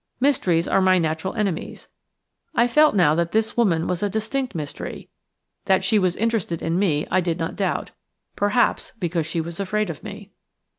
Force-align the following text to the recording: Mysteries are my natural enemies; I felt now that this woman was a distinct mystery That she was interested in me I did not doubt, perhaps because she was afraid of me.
Mysteries 0.19 0.67
are 0.67 0.81
my 0.81 0.97
natural 0.97 1.35
enemies; 1.35 1.87
I 2.55 2.67
felt 2.67 2.95
now 2.95 3.13
that 3.13 3.33
this 3.33 3.55
woman 3.55 3.85
was 3.85 4.01
a 4.01 4.09
distinct 4.09 4.55
mystery 4.55 5.09
That 5.65 5.83
she 5.83 5.99
was 5.99 6.15
interested 6.15 6.59
in 6.63 6.79
me 6.79 7.05
I 7.11 7.21
did 7.21 7.37
not 7.37 7.55
doubt, 7.55 7.91
perhaps 8.35 8.93
because 8.99 9.27
she 9.27 9.41
was 9.41 9.59
afraid 9.59 9.91
of 9.91 10.01
me. 10.03 10.31